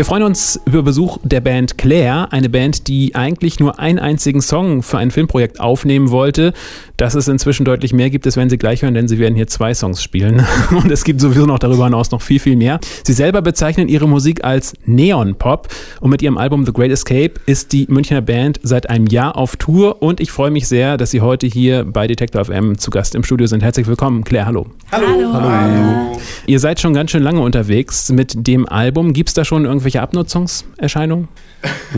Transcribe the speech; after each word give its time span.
Wir 0.00 0.06
freuen 0.06 0.22
uns 0.22 0.58
über 0.64 0.82
Besuch 0.82 1.18
der 1.24 1.42
Band 1.42 1.76
Claire, 1.76 2.32
eine 2.32 2.48
Band, 2.48 2.88
die 2.88 3.14
eigentlich 3.14 3.60
nur 3.60 3.78
einen 3.78 3.98
einzigen 3.98 4.40
Song 4.40 4.82
für 4.82 4.96
ein 4.96 5.10
Filmprojekt 5.10 5.60
aufnehmen 5.60 6.10
wollte. 6.10 6.54
Dass 6.96 7.14
es 7.14 7.28
inzwischen 7.28 7.66
deutlich 7.66 7.92
mehr 7.92 8.08
gibt, 8.08 8.24
das 8.24 8.36
werden 8.38 8.48
Sie 8.48 8.56
gleich 8.56 8.80
hören, 8.80 8.94
denn 8.94 9.08
Sie 9.08 9.18
werden 9.18 9.34
hier 9.34 9.46
zwei 9.46 9.74
Songs 9.74 10.02
spielen. 10.02 10.42
Und 10.70 10.90
es 10.90 11.04
gibt 11.04 11.20
sowieso 11.20 11.44
noch 11.44 11.58
darüber 11.58 11.84
hinaus 11.84 12.10
noch 12.12 12.22
viel, 12.22 12.38
viel 12.38 12.56
mehr. 12.56 12.80
Sie 13.04 13.12
selber 13.12 13.42
bezeichnen 13.42 13.88
ihre 13.88 14.08
Musik 14.08 14.42
als 14.42 14.72
Neon 14.86 15.34
Pop 15.34 15.68
und 16.00 16.08
mit 16.08 16.22
ihrem 16.22 16.38
Album 16.38 16.64
The 16.64 16.72
Great 16.72 16.90
Escape 16.90 17.34
ist 17.44 17.72
die 17.72 17.86
Münchner 17.90 18.22
Band 18.22 18.58
seit 18.62 18.88
einem 18.88 19.06
Jahr 19.06 19.36
auf 19.36 19.56
Tour 19.56 20.02
und 20.02 20.20
ich 20.20 20.30
freue 20.30 20.50
mich 20.50 20.66
sehr, 20.66 20.96
dass 20.96 21.10
Sie 21.10 21.20
heute 21.20 21.46
hier 21.46 21.84
bei 21.84 22.06
Detector 22.06 22.44
FM 22.44 22.78
zu 22.78 22.90
Gast 22.90 23.14
im 23.14 23.22
Studio 23.22 23.46
sind. 23.46 23.62
Herzlich 23.62 23.86
willkommen, 23.86 24.24
Claire, 24.24 24.46
hallo. 24.46 24.66
Hallo. 24.92 25.06
Hallo. 25.08 25.32
hallo. 25.32 26.18
Ihr 26.46 26.58
seid 26.58 26.80
schon 26.80 26.94
ganz 26.94 27.10
schön 27.10 27.22
lange 27.22 27.40
unterwegs 27.40 28.10
mit 28.10 28.46
dem 28.46 28.68
Album. 28.68 29.12
Gibt 29.12 29.28
es 29.28 29.34
da 29.34 29.44
schon 29.44 29.64
irgendwelche 29.64 29.89
irgendwelche 29.90 30.02
Abnutzungserscheinungen? 30.02 31.28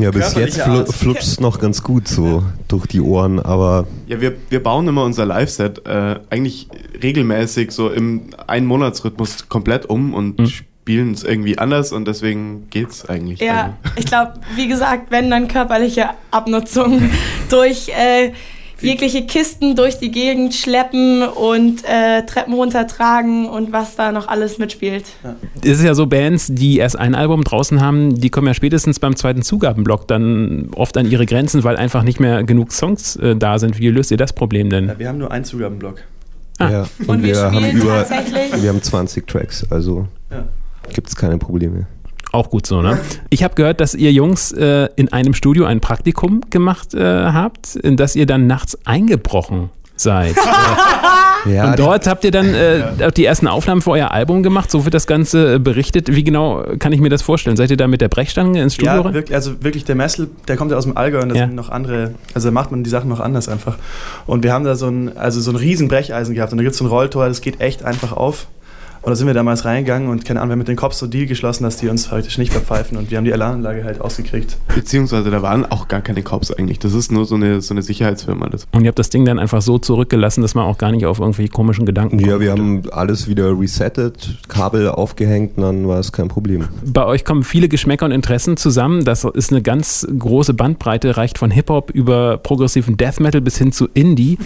Ja, 0.00 0.10
bis 0.10 0.34
jetzt 0.34 0.60
fl 0.60 0.86
flutscht 0.86 1.22
es 1.22 1.40
noch 1.40 1.60
ganz 1.60 1.82
gut 1.82 2.08
so 2.08 2.42
durch 2.68 2.86
die 2.86 3.00
Ohren, 3.00 3.38
aber. 3.38 3.86
Ja, 4.06 4.20
wir, 4.20 4.34
wir 4.48 4.62
bauen 4.62 4.88
immer 4.88 5.04
unser 5.04 5.26
Live-Set 5.26 5.86
äh, 5.86 6.18
eigentlich 6.30 6.68
regelmäßig 7.02 7.70
so 7.70 7.90
im 7.90 8.30
Ein-Monats-Rhythmus 8.46 9.48
komplett 9.48 9.86
um 9.86 10.14
und 10.14 10.38
mhm. 10.38 10.46
spielen 10.46 11.12
es 11.12 11.22
irgendwie 11.22 11.58
anders 11.58 11.92
und 11.92 12.06
deswegen 12.08 12.68
geht 12.70 12.90
es 12.90 13.08
eigentlich. 13.08 13.40
Ja, 13.40 13.76
also. 13.82 13.96
ich 13.96 14.06
glaube, 14.06 14.32
wie 14.56 14.68
gesagt, 14.68 15.10
wenn 15.10 15.30
dann 15.30 15.48
körperliche 15.48 16.10
Abnutzung 16.30 17.10
durch. 17.48 17.88
Äh, 17.88 18.32
jegliche 18.82 19.26
Kisten 19.26 19.76
durch 19.76 19.98
die 19.98 20.10
Gegend 20.10 20.54
schleppen 20.54 21.22
und 21.22 21.84
äh, 21.84 22.24
Treppen 22.26 22.54
runtertragen 22.54 23.48
und 23.48 23.72
was 23.72 23.96
da 23.96 24.12
noch 24.12 24.28
alles 24.28 24.58
mitspielt. 24.58 25.04
Ja. 25.22 25.36
Es 25.62 25.78
ist 25.78 25.84
ja 25.84 25.94
so, 25.94 26.06
Bands, 26.06 26.48
die 26.50 26.78
erst 26.78 26.98
ein 26.98 27.14
Album 27.14 27.44
draußen 27.44 27.80
haben, 27.80 28.20
die 28.20 28.30
kommen 28.30 28.46
ja 28.46 28.54
spätestens 28.54 28.98
beim 28.98 29.16
zweiten 29.16 29.42
Zugabenblock 29.42 30.08
dann 30.08 30.70
oft 30.74 30.96
an 30.96 31.10
ihre 31.10 31.26
Grenzen, 31.26 31.64
weil 31.64 31.76
einfach 31.76 32.02
nicht 32.02 32.20
mehr 32.20 32.44
genug 32.44 32.72
Songs 32.72 33.16
äh, 33.16 33.36
da 33.36 33.58
sind. 33.58 33.78
Wie 33.78 33.88
löst 33.88 34.10
ihr 34.10 34.16
das 34.16 34.32
Problem 34.32 34.70
denn? 34.70 34.88
Ja, 34.88 34.98
wir 34.98 35.08
haben 35.08 35.18
nur 35.18 35.30
einen 35.30 35.44
Zugabenblock. 35.44 36.02
Ah. 36.58 36.70
Ja, 36.70 36.86
und, 37.00 37.08
und 37.08 37.22
wir, 37.22 37.34
wir 37.34 37.52
haben 37.52 37.70
über 37.70 38.08
wir 38.08 38.68
haben 38.68 38.82
20 38.82 39.26
Tracks, 39.26 39.66
also 39.70 40.06
ja. 40.30 40.44
gibt 40.92 41.08
es 41.08 41.16
keine 41.16 41.38
Probleme. 41.38 41.86
Auch 42.32 42.48
gut 42.48 42.66
so, 42.66 42.80
ne? 42.80 42.98
Ich 43.28 43.44
habe 43.44 43.54
gehört, 43.54 43.80
dass 43.80 43.94
ihr 43.94 44.10
Jungs 44.10 44.52
äh, 44.52 44.88
in 44.96 45.12
einem 45.12 45.34
Studio 45.34 45.66
ein 45.66 45.80
Praktikum 45.80 46.40
gemacht 46.48 46.94
äh, 46.94 47.02
habt, 47.02 47.76
in 47.76 47.98
das 47.98 48.16
ihr 48.16 48.24
dann 48.24 48.46
nachts 48.46 48.78
eingebrochen 48.86 49.68
seid. 49.96 50.34
ja, 51.44 51.70
und 51.70 51.78
dort 51.78 52.06
habt 52.06 52.24
ihr 52.24 52.30
dann 52.30 52.54
äh, 52.54 53.12
die 53.12 53.26
ersten 53.26 53.48
Aufnahmen 53.48 53.82
für 53.82 53.90
euer 53.90 54.12
Album 54.12 54.42
gemacht, 54.42 54.70
so 54.70 54.84
wird 54.84 54.94
das 54.94 55.06
Ganze 55.06 55.56
äh, 55.56 55.58
berichtet. 55.58 56.14
Wie 56.14 56.24
genau 56.24 56.64
kann 56.78 56.94
ich 56.94 57.00
mir 57.00 57.10
das 57.10 57.20
vorstellen? 57.20 57.56
Seid 57.56 57.70
ihr 57.70 57.76
da 57.76 57.86
mit 57.86 58.00
der 58.00 58.08
Brechstange 58.08 58.62
ins 58.62 58.76
Studio 58.76 58.92
ja, 58.92 59.00
rein? 59.02 59.12
Wirklich, 59.12 59.34
also 59.34 59.62
wirklich 59.62 59.84
der 59.84 59.94
Messel, 59.94 60.30
der 60.48 60.56
kommt 60.56 60.70
ja 60.70 60.78
aus 60.78 60.84
dem 60.84 60.96
Allgäu 60.96 61.20
und 61.20 61.28
da 61.28 61.34
ja. 61.34 61.46
sind 61.46 61.54
noch 61.54 61.68
andere, 61.68 62.14
also 62.32 62.48
da 62.48 62.52
macht 62.52 62.70
man 62.70 62.82
die 62.82 62.90
Sachen 62.90 63.10
noch 63.10 63.20
anders 63.20 63.50
einfach. 63.50 63.76
Und 64.26 64.42
wir 64.42 64.54
haben 64.54 64.64
da 64.64 64.74
so 64.74 64.88
ein, 64.88 65.16
also 65.18 65.38
so 65.42 65.50
ein 65.50 65.56
riesen 65.56 65.88
Brecheisen 65.88 66.34
gehabt 66.34 66.52
und 66.52 66.56
da 66.58 66.64
gibt 66.64 66.72
es 66.72 66.78
so 66.78 66.84
ein 66.86 66.88
Rolltor, 66.88 67.28
das 67.28 67.42
geht 67.42 67.60
echt 67.60 67.84
einfach 67.84 68.12
auf. 68.12 68.46
Und 69.02 69.10
da 69.10 69.16
sind 69.16 69.26
wir 69.26 69.34
damals 69.34 69.64
reingegangen 69.64 70.08
und 70.08 70.24
keine 70.24 70.40
Ahnung, 70.40 70.50
wir 70.50 70.52
haben 70.52 70.58
mit 70.60 70.68
den 70.68 70.76
Cops 70.76 71.00
so 71.00 71.08
Deal 71.08 71.26
geschlossen, 71.26 71.64
dass 71.64 71.76
die 71.76 71.88
uns 71.88 72.06
praktisch 72.06 72.38
nicht 72.38 72.52
verpfeifen 72.52 72.96
und 72.96 73.10
wir 73.10 73.18
haben 73.18 73.24
die 73.24 73.32
Alarmanlage 73.32 73.82
halt 73.82 74.00
ausgekriegt. 74.00 74.56
Beziehungsweise 74.72 75.32
da 75.32 75.42
waren 75.42 75.66
auch 75.66 75.88
gar 75.88 76.02
keine 76.02 76.22
Cops 76.22 76.52
eigentlich. 76.52 76.78
Das 76.78 76.94
ist 76.94 77.10
nur 77.10 77.24
so 77.24 77.34
eine, 77.34 77.60
so 77.62 77.74
eine 77.74 77.82
Sicherheitsfirma. 77.82 78.48
Das. 78.48 78.68
Und 78.70 78.84
ihr 78.84 78.88
habt 78.88 78.98
das 79.00 79.10
Ding 79.10 79.24
dann 79.24 79.40
einfach 79.40 79.60
so 79.60 79.78
zurückgelassen, 79.78 80.42
dass 80.42 80.54
man 80.54 80.66
auch 80.66 80.78
gar 80.78 80.92
nicht 80.92 81.04
auf 81.04 81.18
irgendwelche 81.18 81.50
komischen 81.50 81.84
Gedanken 81.84 82.18
kommt. 82.18 82.30
Ja, 82.30 82.38
wir 82.38 82.52
haben 82.52 82.82
alles 82.92 83.26
wieder 83.26 83.58
resettet, 83.58 84.38
Kabel 84.46 84.88
aufgehängt 84.88 85.56
und 85.56 85.64
dann 85.64 85.88
war 85.88 85.98
es 85.98 86.12
kein 86.12 86.28
Problem. 86.28 86.68
Bei 86.84 87.04
euch 87.04 87.24
kommen 87.24 87.42
viele 87.42 87.68
Geschmäcker 87.68 88.06
und 88.06 88.12
Interessen 88.12 88.56
zusammen. 88.56 89.04
Das 89.04 89.24
ist 89.24 89.50
eine 89.50 89.62
ganz 89.62 90.06
große 90.16 90.54
Bandbreite, 90.54 91.16
reicht 91.16 91.38
von 91.38 91.50
Hip-Hop 91.50 91.90
über 91.90 92.38
progressiven 92.38 92.96
Death 92.96 93.18
Metal 93.18 93.40
bis 93.40 93.58
hin 93.58 93.72
zu 93.72 93.88
Indie. 93.94 94.38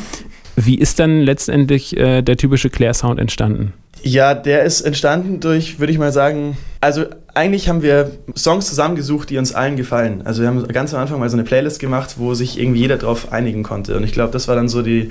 Wie 0.57 0.77
ist 0.77 0.99
dann 0.99 1.21
letztendlich 1.21 1.95
äh, 1.99 2.23
der 2.23 2.39
typische 2.39 2.71
Claire-Sound 2.71 3.21
entstanden? 3.21 3.75
Ja, 4.03 4.35
der 4.35 4.65
ist 4.65 4.83
entstanden 4.83 5.41
durch, 5.41 5.81
würde 5.81 5.93
ich 5.93 5.99
mal 5.99 6.13
sagen, 6.13 6.57
also 6.81 7.07
eigentlich 7.35 7.69
haben 7.69 7.83
wir 7.83 8.13
Songs 8.37 8.67
zusammengesucht, 8.67 9.29
die 9.31 9.39
uns 9.39 9.55
allen 9.55 9.77
gefallen. 9.77 10.23
Also 10.25 10.43
wir 10.43 10.49
haben 10.49 10.67
ganz 10.69 10.95
am 10.95 11.01
Anfang 11.01 11.19
mal 11.19 11.29
so 11.29 11.37
eine 11.37 11.45
Playlist 11.45 11.81
gemacht, 11.81 12.15
wo 12.17 12.35
sich 12.35 12.59
irgendwie 12.59 12.81
jeder 12.81 12.97
drauf 12.97 13.33
einigen 13.33 13.63
konnte. 13.63 13.97
Und 13.97 14.05
ich 14.05 14.13
glaube, 14.13 14.33
das 14.33 14.49
war 14.49 14.55
dann 14.55 14.69
so 14.69 14.83
die, 14.83 15.09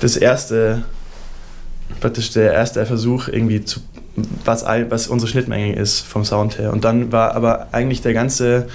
das 0.00 0.16
erste, 0.16 0.82
praktisch 2.00 2.30
der 2.30 2.52
erste 2.52 2.84
Versuch, 2.86 3.28
irgendwie 3.28 3.64
zu, 3.64 3.80
was, 4.44 4.64
was 4.64 5.06
unsere 5.06 5.30
Schnittmenge 5.30 5.76
ist 5.76 6.00
vom 6.00 6.24
Sound 6.24 6.58
her. 6.58 6.72
Und 6.72 6.84
dann 6.84 7.12
war 7.12 7.36
aber 7.36 7.68
eigentlich 7.72 8.02
der 8.02 8.14
ganze 8.14 8.66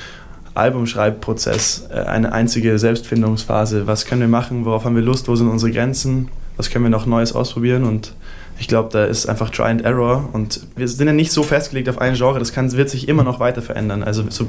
Albumschreibprozess 0.54 1.88
äh, 1.90 2.00
eine 2.00 2.32
einzige 2.32 2.78
Selbstfindungsphase. 2.80 3.88
Was 3.88 4.06
können 4.06 4.22
wir 4.22 4.28
machen? 4.28 4.66
Worauf 4.66 4.86
haben 4.86 4.96
wir 4.96 5.04
Lust? 5.04 5.28
Wo 5.28 5.36
sind 5.36 5.50
unsere 5.50 5.72
Grenzen? 5.72 6.30
Was 6.58 6.70
können 6.70 6.86
wir 6.86 6.90
noch 6.90 7.06
Neues 7.06 7.34
ausprobieren? 7.34 7.84
Und 7.84 8.14
ich 8.60 8.68
glaube, 8.68 8.90
da 8.92 9.06
ist 9.06 9.28
einfach 9.28 9.50
Try 9.50 9.66
and 9.66 9.82
Error 9.84 10.30
und 10.34 10.62
wir 10.76 10.88
sind 10.88 11.08
ja 11.08 11.14
nicht 11.14 11.32
so 11.32 11.44
festgelegt 11.44 11.90
auf 11.90 12.00
ein 12.00 12.16
Genre, 12.16 12.40
das 12.40 12.54
kann, 12.54 12.72
wird 12.72 12.90
sich 12.90 13.08
immer 13.08 13.24
noch 13.24 13.40
weiter 13.40 13.62
verändern. 13.62 14.04
Also 14.04 14.24
so, 14.30 14.48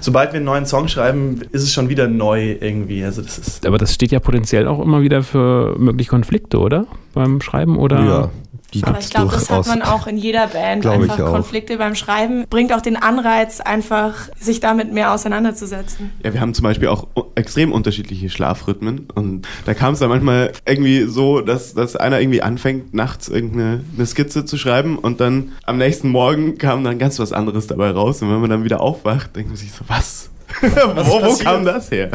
sobald 0.00 0.32
wir 0.32 0.36
einen 0.36 0.44
neuen 0.44 0.66
Song 0.66 0.88
schreiben, 0.88 1.40
ist 1.52 1.62
es 1.62 1.72
schon 1.72 1.88
wieder 1.88 2.08
neu 2.08 2.56
irgendwie. 2.60 3.04
Also 3.04 3.22
das 3.22 3.38
ist 3.38 3.66
Aber 3.66 3.78
das 3.78 3.94
steht 3.94 4.12
ja 4.12 4.20
potenziell 4.20 4.66
auch 4.68 4.80
immer 4.80 5.02
wieder 5.02 5.22
für 5.22 5.76
mögliche 5.78 6.10
Konflikte, 6.10 6.58
oder? 6.58 6.86
Beim 7.14 7.40
Schreiben 7.40 7.78
oder? 7.78 8.04
Ja, 8.04 8.30
die 8.74 8.84
Aber 8.84 8.98
ich 8.98 9.08
glaube, 9.08 9.32
das 9.32 9.48
hat 9.48 9.66
man 9.66 9.82
auch 9.82 10.06
in 10.06 10.18
jeder 10.18 10.46
Band. 10.48 10.84
Einfach 10.86 11.16
Konflikte 11.18 11.78
beim 11.78 11.94
Schreiben 11.94 12.46
bringt 12.50 12.72
auch 12.72 12.82
den 12.82 12.96
Anreiz, 12.96 13.60
einfach 13.60 14.28
sich 14.38 14.60
damit 14.60 14.92
mehr 14.92 15.12
auseinanderzusetzen. 15.12 16.12
Ja, 16.22 16.34
wir 16.34 16.40
haben 16.40 16.52
zum 16.52 16.64
Beispiel 16.64 16.88
auch 16.88 17.06
extrem 17.34 17.72
unterschiedliche 17.72 18.28
Schlafrhythmen 18.28 19.08
und 19.14 19.48
da 19.64 19.74
kam 19.74 19.94
es 19.94 20.00
dann 20.00 20.10
manchmal 20.10 20.52
irgendwie 20.66 21.04
so, 21.04 21.40
dass, 21.40 21.72
dass 21.74 21.96
einer 21.96 22.20
irgendwie 22.20 22.42
anfängt, 22.42 22.92
nachts 22.92 23.28
irgendeine 23.28 23.84
eine 23.96 24.06
Skizze 24.06 24.44
zu 24.44 24.58
schreiben 24.58 24.98
und 24.98 25.20
dann 25.20 25.52
am 25.64 25.78
nächsten 25.78 26.10
Morgen 26.10 26.58
kam 26.58 26.84
dann 26.84 26.98
ganz 26.98 27.18
was 27.18 27.32
anderes 27.32 27.66
dabei 27.66 27.90
raus 27.90 28.20
und 28.20 28.30
wenn 28.30 28.40
man 28.40 28.50
dann 28.50 28.64
wieder 28.64 28.80
aufwacht, 28.80 29.34
denkt 29.36 29.48
man 29.48 29.56
sich 29.56 29.72
so, 29.72 29.84
was? 29.88 30.30
wo, 30.62 31.22
wo 31.22 31.38
kam 31.38 31.64
das 31.64 31.90
her? 31.90 32.10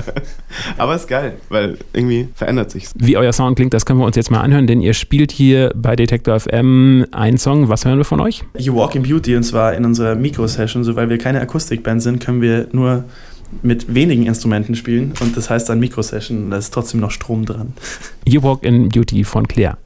Aber 0.77 0.95
ist 0.95 1.07
geil, 1.07 1.37
weil 1.49 1.77
irgendwie 1.93 2.29
verändert 2.35 2.71
sich's. 2.71 2.91
Wie 2.95 3.17
euer 3.17 3.33
Sound 3.33 3.55
klingt, 3.55 3.73
das 3.73 3.85
können 3.85 3.99
wir 3.99 4.05
uns 4.05 4.15
jetzt 4.15 4.31
mal 4.31 4.41
anhören, 4.41 4.67
denn 4.67 4.81
ihr 4.81 4.93
spielt 4.93 5.31
hier 5.31 5.71
bei 5.75 5.95
Detector 5.95 6.39
FM 6.39 7.05
einen 7.11 7.37
Song. 7.37 7.69
Was 7.69 7.85
hören 7.85 7.97
wir 7.97 8.05
von 8.05 8.19
euch? 8.19 8.43
You 8.57 8.75
Walk 8.75 8.95
in 8.95 9.03
Beauty 9.03 9.35
und 9.35 9.43
zwar 9.43 9.73
in 9.73 9.85
unserer 9.85 10.15
Mikro-Session. 10.15 10.83
So, 10.83 10.95
weil 10.95 11.09
wir 11.09 11.17
keine 11.17 11.41
Akustikband 11.41 12.01
sind, 12.01 12.23
können 12.23 12.41
wir 12.41 12.67
nur 12.71 13.05
mit 13.61 13.93
wenigen 13.93 14.25
Instrumenten 14.25 14.75
spielen 14.75 15.13
und 15.19 15.37
das 15.37 15.49
heißt 15.49 15.69
dann 15.69 15.79
Mikro-Session 15.79 16.45
und 16.45 16.49
da 16.49 16.57
ist 16.57 16.73
trotzdem 16.73 16.99
noch 16.99 17.11
Strom 17.11 17.45
dran. 17.45 17.73
You 18.25 18.41
Walk 18.41 18.63
in 18.63 18.89
Beauty 18.89 19.23
von 19.23 19.47
Claire. 19.47 19.77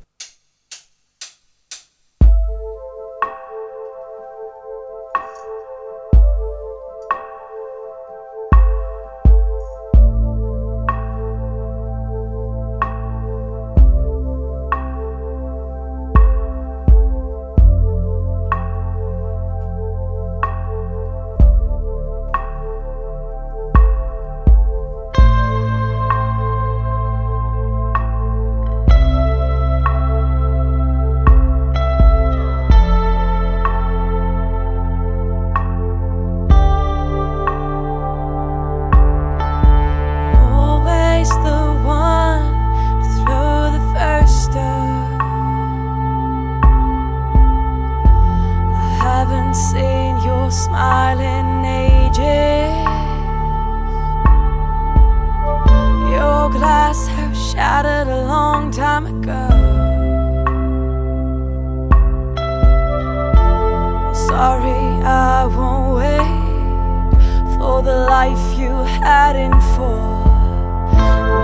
heading 69.07 69.57
for. 69.73 70.03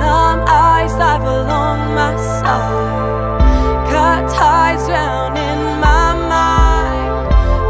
Numb 0.01 0.39
eyes 0.47 0.93
dive 1.01 1.25
along 1.37 1.79
my 1.99 2.13
side. 2.37 3.39
Cut 3.89 4.23
ties 4.37 4.83
down 4.87 5.29
in 5.49 5.59
my 5.85 6.07
mind. 6.35 7.13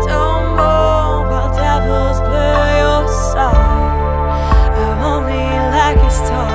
Don't 0.10 0.48
move 0.60 1.24
while 1.32 1.52
devils 1.62 2.20
blur 2.28 2.66
your 2.84 3.04
sight. 3.32 4.74
I 4.82 4.90
only 5.12 5.46
like 5.78 6.00
his 6.08 6.20
talk. 6.30 6.53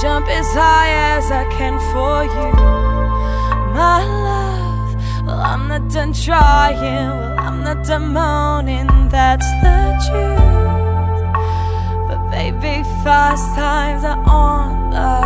Jump 0.00 0.28
as 0.28 0.46
high 0.52 0.90
as 1.16 1.30
I 1.32 1.44
can 1.50 1.76
for 1.90 2.22
you, 2.22 2.52
my 3.74 4.04
love. 4.28 4.94
Well, 5.26 5.40
I'm 5.40 5.66
not 5.66 5.88
done 5.90 6.12
trying, 6.12 7.08
well, 7.18 7.38
I'm 7.38 7.64
not 7.64 7.84
done 7.84 8.12
moaning, 8.12 9.08
that's 9.08 9.50
the 9.62 9.78
truth. 10.06 11.32
But 12.08 12.30
baby, 12.30 12.84
fast 13.02 13.46
times 13.56 14.04
are 14.04 14.22
on 14.24 14.90
the 14.94 15.16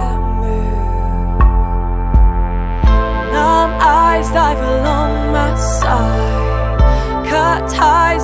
move. 0.40 1.38
Numb 3.32 3.72
eyes 3.80 4.28
dive 4.30 4.62
along 4.74 5.32
my 5.32 5.54
side. 5.56 7.26
Cut 7.28 7.68
ties 7.68 8.21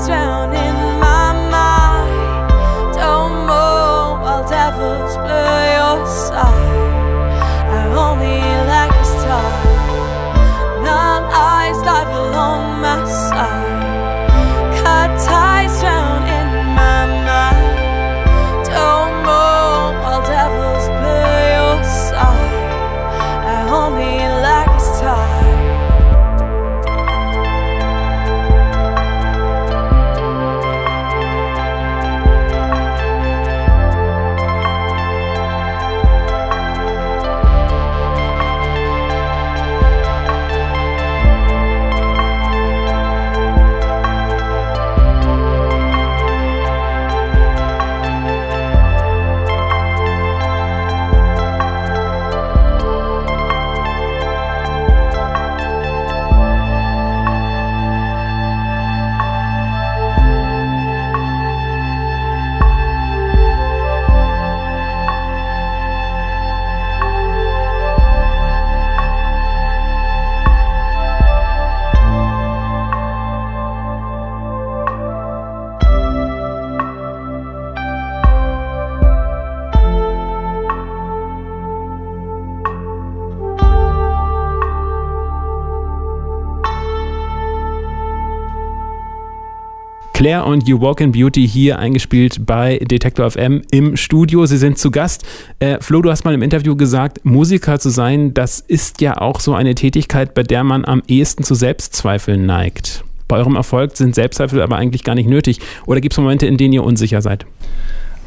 Claire 90.19 90.47
und 90.47 90.67
You 90.67 90.81
Walk 90.81 91.01
in 91.01 91.13
Beauty 91.13 91.47
hier 91.47 91.79
eingespielt 91.79 92.45
bei 92.45 92.79
Detektor 92.79 93.31
FM 93.31 93.63
im 93.71 93.97
Studio. 93.97 94.47
Sie 94.47 94.57
sind 94.57 94.77
zu 94.77 94.91
Gast. 94.91 95.25
Äh, 95.61 95.79
Flo, 95.81 96.03
du 96.03 96.11
hast 96.11 96.25
mal 96.25 96.35
im 96.35 96.43
Interview 96.43 96.75
gesagt, 96.75 97.25
Musiker 97.25 97.79
zu 97.79 97.89
sein, 97.89 98.35
das 98.35 98.59
ist 98.59 99.01
ja 99.01 99.19
auch 99.19 99.39
so 99.39 99.55
eine 99.55 99.77
Tätigkeit, 99.77 100.35
bei 100.35 100.43
der 100.43 100.65
man 100.65 100.85
am 100.85 101.05
ehesten 101.07 101.45
zu 101.45 101.55
Selbstzweifeln 101.55 102.47
neigt. 102.47 103.05
Bei 103.29 103.37
eurem 103.37 103.55
Erfolg 103.55 103.97
sind 103.97 104.17
Selbstzweifel 104.17 104.61
aber 104.61 104.75
eigentlich 104.75 105.05
gar 105.05 105.15
nicht 105.15 105.29
nötig. 105.29 105.61
Oder 105.87 106.01
gibt 106.01 106.15
es 106.15 106.19
Momente, 106.19 106.47
in 106.47 106.57
denen 106.57 106.73
ihr 106.73 106.83
unsicher 106.83 107.23
seid? 107.23 107.47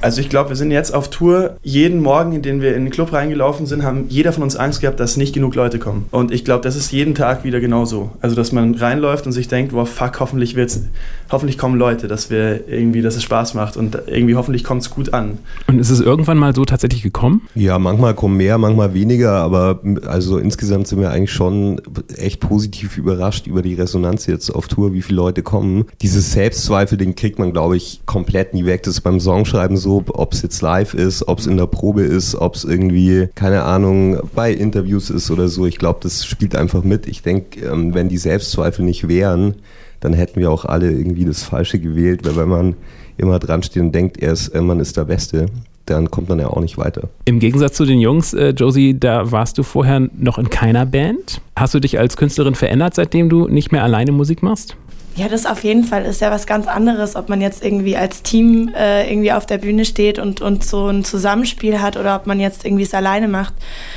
Also 0.02 0.20
ich 0.20 0.30
glaube, 0.30 0.50
wir 0.50 0.56
sind 0.56 0.72
jetzt 0.72 0.96
auf 0.96 1.12
Tour. 1.12 1.58
Jeden 1.62 2.02
Morgen, 2.02 2.34
in 2.34 2.42
den 2.42 2.62
wir 2.62 2.76
in 2.76 2.86
den 2.86 2.92
Club 2.92 3.14
reingelaufen 3.14 3.68
sind, 3.68 3.84
haben 3.84 4.06
jeder 4.10 4.34
von 4.34 4.42
uns 4.42 4.56
Angst 4.56 4.82
gehabt, 4.82 5.00
dass 5.00 5.16
nicht 5.16 5.34
genug 5.34 5.54
Leute 5.54 5.78
kommen. 5.78 6.06
Und 6.10 6.32
ich 6.32 6.44
glaube, 6.44 6.64
das 6.64 6.76
ist 6.76 6.92
jeden 6.92 7.14
Tag 7.14 7.44
wieder 7.44 7.60
genauso. 7.60 8.10
Also 8.20 8.36
dass 8.36 8.52
man 8.52 8.74
reinläuft 8.74 9.28
und 9.28 9.32
sich 9.32 9.48
denkt, 9.48 9.74
wow, 9.74 9.88
fuck, 9.88 10.20
hoffentlich 10.20 10.56
wird's, 10.56 10.82
hoffentlich 11.30 11.60
kommen 11.60 11.78
Leute, 11.78 12.08
dass 12.08 12.32
wir 12.32 12.68
irgendwie, 12.68 13.04
dass 13.04 13.16
es 13.16 13.24
Spaß 13.24 13.54
macht 13.54 13.78
und 13.78 13.96
irgendwie 14.08 14.36
hoffentlich 14.36 14.64
kommt 14.64 14.82
es 14.82 14.90
gut 14.90 15.14
an. 15.14 15.38
Und 15.68 15.78
ist 15.78 15.92
es 15.92 16.00
irgendwann 16.00 16.38
mal 16.38 16.56
so 16.56 16.66
tatsächlich 16.66 17.04
gekommen? 17.04 17.48
Ja, 17.54 17.78
manchmal 17.78 18.16
kommen 18.16 18.38
mehr, 18.38 18.58
manchmal 18.58 18.96
weniger, 18.96 19.34
aber 19.34 19.82
also 20.08 20.40
insgesamt 20.40 20.88
sind 20.88 21.00
wir 21.00 21.12
eigentlich 21.12 21.32
schon 21.32 21.80
echt 22.18 22.40
positiv 22.40 22.98
überrascht 22.98 23.46
über 23.46 23.62
die 23.62 23.76
Resonanz 23.76 24.26
jetzt 24.26 24.50
auf 24.50 24.68
Tour, 24.68 24.94
wie 24.94 25.04
viele 25.04 25.18
Leute 25.18 25.44
kommen. 25.44 25.86
Dieses 26.02 26.34
Selbstzweifel, 26.34 26.98
den 26.98 27.16
kriegt 27.16 27.38
man, 27.38 27.52
glaube 27.52 27.78
ich, 27.78 28.02
komplett 28.08 28.56
nie 28.56 28.66
weg. 28.66 28.82
Das 28.84 28.96
ist 28.96 29.02
beim 29.02 29.20
Songschreiben 29.20 29.78
so, 29.78 29.91
ob 29.98 30.34
es 30.34 30.42
jetzt 30.42 30.62
live 30.62 30.94
ist, 30.94 31.28
ob 31.28 31.40
es 31.40 31.48
in 31.48 31.58
der 31.58 31.68
Probe 31.68 32.04
ist, 32.04 32.36
ob 32.36 32.56
es 32.56 32.64
irgendwie, 32.64 33.28
keine 33.36 33.64
Ahnung, 33.64 34.20
bei 34.34 34.52
Interviews 34.52 35.10
ist 35.10 35.32
oder 35.32 35.48
so. 35.48 35.66
Ich 35.66 35.78
glaube, 35.78 36.00
das 36.02 36.26
spielt 36.26 36.56
einfach 36.56 36.84
mit. 36.84 37.08
Ich 37.08 37.22
denke, 37.22 37.66
ähm, 37.66 37.94
wenn 37.94 38.10
die 38.10 38.18
Selbstzweifel 38.18 38.86
nicht 38.86 39.08
wären, 39.08 39.56
dann 40.00 40.14
hätten 40.14 40.40
wir 40.40 40.52
auch 40.52 40.66
alle 40.66 40.92
irgendwie 40.92 41.26
das 41.26 41.44
Falsche 41.44 41.80
gewählt, 41.80 42.22
weil 42.26 42.36
wenn 42.36 42.50
man 42.50 42.76
immer 43.18 43.40
dran 43.40 43.64
steht 43.64 43.84
und 43.84 43.94
denkt, 43.94 44.18
er 44.18 44.36
äh, 44.54 44.62
man 44.62 44.80
ist 44.80 44.98
der 44.98 45.06
Beste, 45.06 45.48
dann 45.86 46.10
kommt 46.12 46.30
man 46.30 46.40
ja 46.40 46.48
auch 46.48 46.62
nicht 46.62 46.78
weiter. 46.78 47.10
Im 47.26 47.40
Gegensatz 47.40 47.76
zu 47.76 47.86
den 47.86 48.00
Jungs, 48.00 48.34
äh, 48.34 48.50
Josie, 48.50 48.98
da 48.98 49.32
warst 49.32 49.58
du 49.58 49.64
vorher 49.64 50.08
noch 50.18 50.38
in 50.38 50.50
keiner 50.50 50.86
Band. 50.86 51.42
Hast 51.56 51.74
du 51.74 51.80
dich 51.80 52.00
als 52.00 52.18
Künstlerin 52.18 52.56
verändert, 52.56 52.96
seitdem 52.96 53.30
du 53.30 53.48
nicht 53.48 53.72
mehr 53.72 53.84
alleine 53.84 54.12
Musik 54.12 54.44
machst? 54.44 54.76
Ja, 55.16 55.28
das 55.28 55.46
auf 55.46 55.64
jeden 55.64 55.84
Fall 55.84 56.06
ist 56.06 56.22
ja 56.22 56.32
was 56.32 56.48
ganz 56.48 56.68
anderes, 56.68 57.16
ob 57.18 57.28
man 57.28 57.42
jetzt 57.42 57.64
irgendwie 57.64 57.98
als 57.98 58.24
Team 58.24 58.72
äh, 58.74 59.12
irgendwie 59.12 59.34
auf 59.34 59.46
der 59.46 59.58
Bühne 59.58 59.84
steht 59.84 60.20
und, 60.20 60.40
und 60.40 60.64
so 60.64 60.88
ein 60.88 61.04
Zusammenspiel 61.04 61.82
hat 61.82 61.98
oder 61.98 62.16
ob 62.16 62.28
man 62.28 62.40
jetzt 62.40 62.66
irgendwie 62.66 62.84
es 62.84 62.94
alleine 62.94 63.28
macht. 63.28 63.54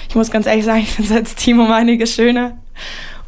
Ich 0.09 0.17
muss 0.17 0.33
ganz 0.33 0.47
ehrlich 0.47 0.65
sagen, 0.65 0.81
ich 0.81 0.91
finde 0.91 1.11
es 1.11 1.17
als 1.17 1.35
Team 1.37 1.61
um 1.61 1.71
einiges 1.71 2.13
schöner. 2.13 2.59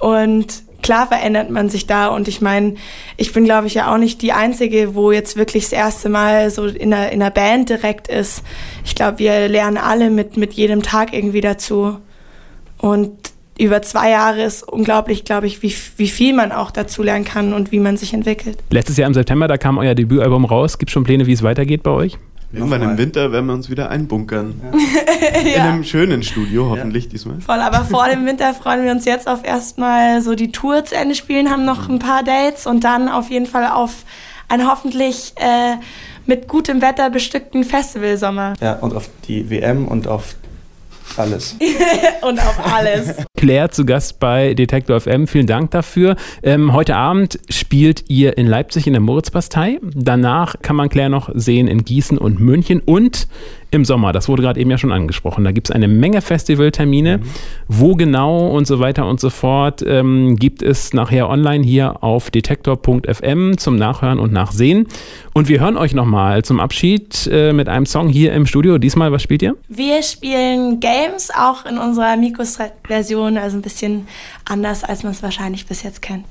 Und 0.01 0.65
klar 0.83 1.07
verändert 1.07 1.49
man 1.51 1.69
sich 1.69 1.87
da 1.87 2.09
und 2.09 2.27
ich 2.27 2.41
meine, 2.41 2.75
ich 3.17 3.33
bin 3.33 3.45
glaube 3.45 3.69
ich 3.69 3.75
ja 3.75 3.93
auch 3.93 3.99
nicht 3.99 4.21
die 4.21 4.33
Einzige, 4.33 4.97
wo 4.97 5.13
jetzt 5.13 5.37
wirklich 5.37 5.65
das 5.65 5.73
erste 5.73 6.09
Mal 6.09 6.51
so 6.51 6.67
in 6.67 6.93
einer, 6.93 7.13
in 7.13 7.23
einer 7.23 7.31
Band 7.31 7.69
direkt 7.69 8.09
ist. 8.09 8.43
Ich 8.85 8.97
glaube, 8.97 9.21
wir 9.21 9.49
lernen 9.49 9.79
alle 9.79 10.11
mit, 10.11 10.37
mit 10.37 10.55
jedem 10.55 10.83
Tag 10.83 11.13
irgendwie 11.13 11.41
dazu. 11.41 11.99
Und 12.79 13.36
über 13.59 13.83
zwei 13.83 14.11
Jahre 14.11 14.43
ist 14.43 14.63
unglaublich, 14.63 15.25
glaube 15.25 15.47
ich, 15.47 15.63
wie, 15.63 15.75
wie 15.97 16.09
viel 16.09 16.35
man 16.35 16.53
auch 16.53 16.71
dazu 16.71 17.03
lernen 17.03 17.25
kann 17.25 17.53
und 17.53 17.73
wie 17.73 17.81
man 17.81 17.97
sich 17.97 18.13
entwickelt. 18.13 18.59
Letztes 18.71 18.97
Jahr 18.97 19.07
im 19.07 19.15
September, 19.15 19.49
da 19.49 19.57
kam 19.57 19.79
euer 19.79 19.95
Debütalbum 19.95 20.45
raus. 20.45 20.79
Gibt 20.79 20.91
es 20.91 20.93
schon 20.93 21.05
Pläne, 21.05 21.27
wie 21.27 21.33
es 21.33 21.43
weitergeht 21.43 21.83
bei 21.83 21.91
euch? 21.91 22.19
Irgendwann 22.53 22.83
im 22.83 22.97
Winter 22.97 23.33
werden 23.33 23.47
wir 23.47 23.55
uns 23.55 23.69
wieder 23.71 23.91
einbunkern. 23.91 24.61
Ja. 24.63 25.55
In 25.55 25.61
einem 25.61 25.85
schönen 25.85 26.23
Studio, 26.23 26.71
hoffentlich 26.71 27.05
ja. 27.05 27.11
diesmal. 27.11 27.41
Voll, 27.41 27.59
aber 27.59 27.85
vor 27.85 28.09
dem 28.09 28.25
Winter 28.25 28.55
freuen 28.55 28.85
wir 28.85 28.93
uns 28.93 29.05
jetzt 29.05 29.29
auf 29.29 29.45
erstmal 29.45 30.23
so 30.23 30.35
die 30.35 30.53
Tour 30.53 30.85
zu 30.85 30.95
Ende 30.95 31.15
spielen, 31.15 31.51
haben 31.51 31.65
noch 31.65 31.89
ein 31.89 31.99
paar 31.99 32.23
Dates 32.23 32.67
und 32.67 32.85
dann 32.85 33.09
auf 33.09 33.31
jeden 33.31 33.47
Fall 33.47 33.67
auf 33.67 34.05
einen 34.49 34.71
hoffentlich 34.71 35.35
äh, 35.37 35.77
mit 36.27 36.47
gutem 36.47 36.81
Wetter 36.83 37.11
bestückten 37.11 37.65
Festivalsommer. 37.65 38.55
Ja, 38.61 38.75
und 38.75 38.95
auf 38.95 39.11
die 39.27 39.51
WM 39.51 39.87
und 39.89 40.07
auf 40.07 40.37
alles. 41.17 41.57
und 42.23 42.39
auf 42.39 42.73
alles. 42.73 43.15
Claire 43.37 43.71
zu 43.71 43.85
Gast 43.85 44.19
bei 44.19 44.55
Detektor 44.55 45.01
FM. 45.01 45.27
Vielen 45.27 45.47
Dank 45.47 45.71
dafür. 45.71 46.17
Ähm, 46.43 46.73
heute 46.73 46.97
Abend 46.97 47.39
spielt 47.49 48.05
ihr 48.09 48.37
in 48.39 48.47
Leipzig 48.47 48.87
in 48.87 48.95
der 48.95 49.03
Moritzbastei. 49.03 49.79
Danach 49.95 50.57
kann 50.63 50.77
man 50.77 50.89
Claire 50.89 51.11
noch 51.11 51.31
sehen 51.35 51.69
in 51.69 51.85
Gießen 51.85 52.19
und 52.19 52.41
München 52.41 52.81
und 52.81 53.29
im 53.71 53.85
Sommer. 53.85 54.13
Das 54.13 54.29
wurde 54.29 54.43
gerade 54.43 54.61
eben 54.61 54.71
ja 54.71 54.79
schon 54.79 54.93
angesprochen. 54.93 55.45
Da 55.45 55.53
gibt 55.53 55.69
es 55.69 55.75
eine 55.75 55.89
Menge 55.89 56.21
Festivaltermine. 56.21 57.19
Mhm. 57.19 57.23
Wo 57.69 57.95
genau 57.95 58.49
und 58.49 58.67
so 58.67 58.79
weiter 58.79 59.07
und 59.07 59.21
so 59.21 59.31
fort 59.31 59.83
ähm, 59.87 60.37
gibt 60.37 60.63
es 60.63 60.93
nachher 60.93 61.29
online 61.29 61.65
hier 61.65 62.03
auf 62.03 62.31
detektor.fm 62.31 63.59
zum 63.59 63.77
Nachhören 63.77 64.19
und 64.19 64.33
Nachsehen. 64.33 64.87
Und 65.35 65.49
wir 65.49 65.61
hören 65.61 65.77
euch 65.77 65.95
nochmal 65.95 66.45
zum 66.45 66.61
Abschied 66.61 67.29
äh, 67.31 67.53
mit 67.53 67.69
einem 67.69 67.87
Song 67.87 68.09
hier 68.09 68.33
im 68.33 68.47
Studio. 68.47 68.79
Diesmal, 68.79 69.13
was 69.13 69.23
spielt 69.23 69.43
ihr? 69.43 69.57
Wir 69.69 70.03
spielen 70.03 70.81
Games, 70.81 71.31
auch 71.37 71.67
in 71.67 71.79
unserer 71.79 72.17
Mikros-Version, 72.17 73.37
also 73.37 73.59
ein 73.59 73.63
bisschen 73.63 74.07
anders, 74.45 74.85
als 74.85 75.03
man 75.03 75.13
es 75.13 75.23
wahrscheinlich 75.23 75.67
bis 75.67 75.83
jetzt 75.83 76.03
kennt. 76.03 76.25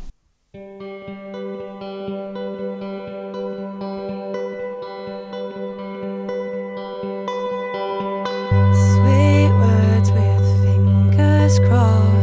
cross. 11.67 12.14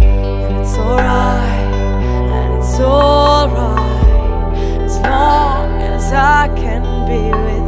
And 0.00 0.56
it's 0.60 0.76
alright, 0.78 1.74
and 2.32 2.54
it's 2.58 2.80
alright, 2.80 4.56
as 4.80 4.98
long 5.00 5.82
as 5.82 6.12
I 6.12 6.48
can 6.56 6.82
be 7.06 7.30
with 7.30 7.56
you. 7.56 7.61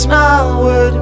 smile 0.00 0.64
would 0.64 0.94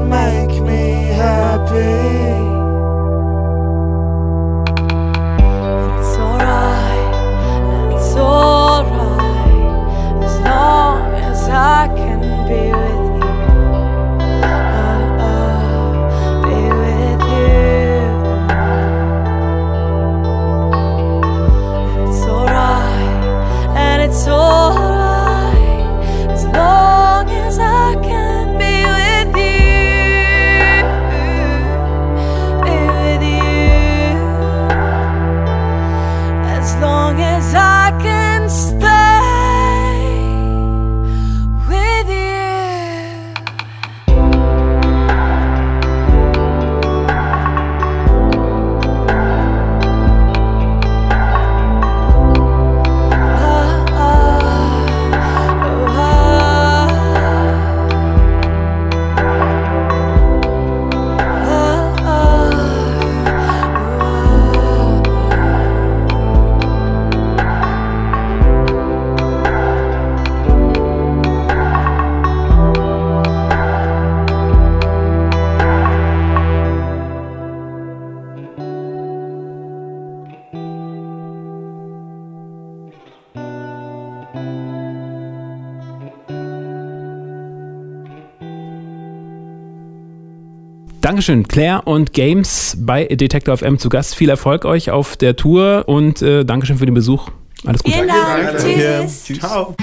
Dankeschön, 91.09 91.49
Claire 91.49 91.87
und 91.87 92.13
Games 92.13 92.77
bei 92.79 93.07
Detektor 93.07 93.57
FM 93.57 93.79
zu 93.79 93.89
Gast. 93.89 94.15
Viel 94.15 94.29
Erfolg 94.29 94.67
euch 94.67 94.91
auf 94.91 95.17
der 95.17 95.37
Tour 95.37 95.85
und 95.87 96.21
äh, 96.21 96.45
Dankeschön 96.45 96.77
für 96.77 96.85
den 96.85 96.95
Besuch. 96.95 97.31
Alles 97.65 97.83
Gute. 97.83 97.97
Vielen 97.97 98.09
Dank. 98.09 98.59
Tschüss. 98.59 99.25
Tschüss. 99.25 99.39
Ciao. 99.39 99.75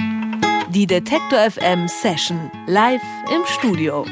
Die 0.69 0.85
Detektor 0.85 1.39
FM 1.49 1.87
Session 1.87 2.51
live 2.67 3.01
im 3.33 3.41
Studio. 3.47 4.05